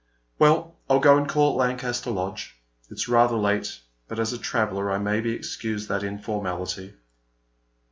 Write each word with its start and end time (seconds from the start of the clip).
Well, 0.39 0.77
I'll 0.89 0.99
go 0.99 1.15
and 1.15 1.29
call 1.29 1.51
at 1.51 1.67
Lancaster 1.67 2.09
Lodge. 2.09 2.55
It's 2.89 3.07
rather 3.07 3.35
late; 3.35 3.81
but 4.07 4.17
as 4.17 4.33
a 4.33 4.39
traveller 4.39 4.89
I 4.91 4.97
may 4.97 5.21
be 5.21 5.33
excused 5.33 5.89
that 5.89 6.01
informality." 6.01 6.95